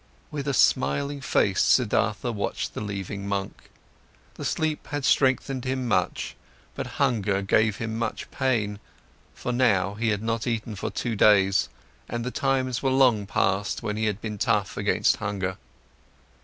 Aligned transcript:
With 0.31 0.47
a 0.47 0.53
smiling 0.55 1.21
face, 1.21 1.61
Siddhartha 1.61 2.31
watched 2.31 2.73
the 2.73 2.81
leaving 2.81 3.27
monk. 3.27 3.69
The 4.33 4.43
sleep 4.43 4.87
had 4.87 5.05
strengthened 5.05 5.63
him 5.63 5.87
much, 5.87 6.35
but 6.73 6.87
hunger 6.97 7.43
gave 7.43 7.75
him 7.75 7.99
much 7.99 8.31
pain, 8.31 8.79
for 9.35 9.51
by 9.51 9.57
now 9.57 9.93
he 9.93 10.09
had 10.09 10.23
not 10.23 10.47
eaten 10.47 10.75
for 10.75 10.89
two 10.89 11.15
days, 11.15 11.69
and 12.09 12.25
the 12.25 12.31
times 12.31 12.81
were 12.81 12.89
long 12.89 13.27
past 13.27 13.83
when 13.83 13.95
he 13.95 14.05
had 14.05 14.19
been 14.21 14.39
tough 14.39 14.75
against 14.75 15.17
hunger. 15.17 15.57